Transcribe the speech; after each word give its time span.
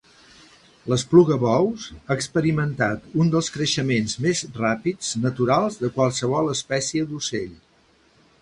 L'esplugabous 0.91 1.83
ha 1.97 2.17
experimentat 2.21 3.05
un 3.25 3.29
dels 3.37 3.51
creixements 3.57 4.17
més 4.27 4.43
ràpids 4.63 5.13
naturals 5.29 5.81
de 5.83 5.95
qualsevol 5.99 6.53
espècie 6.59 7.09
d'ocell. 7.13 7.55